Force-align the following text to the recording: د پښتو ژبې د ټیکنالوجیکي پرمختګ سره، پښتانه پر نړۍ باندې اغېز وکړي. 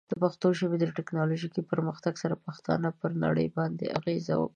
د 0.09 0.13
پښتو 0.21 0.47
ژبې 0.59 0.77
د 0.79 0.85
ټیکنالوجیکي 0.97 1.61
پرمختګ 1.71 2.13
سره، 2.23 2.41
پښتانه 2.45 2.89
پر 2.99 3.11
نړۍ 3.23 3.47
باندې 3.57 3.85
اغېز 3.99 4.25
وکړي. 4.37 4.49